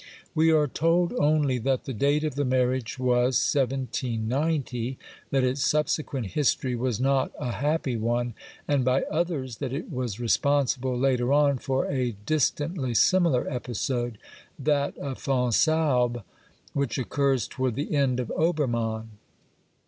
We 0.33 0.49
are 0.51 0.65
told 0.67 1.13
only 1.13 1.59
that 1.59 1.83
the 1.83 1.93
date 1.93 2.23
of 2.23 2.33
the 2.33 2.43
marriage 2.43 2.97
was 2.97 3.37
1790, 3.53 4.97
that 5.29 5.43
its 5.43 5.63
subsequent 5.63 6.25
history 6.31 6.73
was 6.75 6.99
not 6.99 7.31
a 7.37 7.51
happy 7.51 7.95
one, 7.97 8.33
and, 8.67 8.83
by 8.83 9.03
others, 9.11 9.57
that 9.57 9.71
it 9.71 9.91
was 9.91 10.19
responsible 10.19 10.97
later 10.97 11.31
on 11.31 11.59
for 11.59 11.85
a 11.85 12.15
distantly 12.25 12.95
similar 12.95 13.47
episode— 13.47 14.17
that 14.71 14.97
of 14.97 15.19
Fonsalbe— 15.19 16.23
which 16.73 16.97
occurs 16.97 17.47
towards 17.47 17.75
the 17.75 17.95
end 17.95 18.19
of 18.19 18.31
Obermann. 18.35 19.09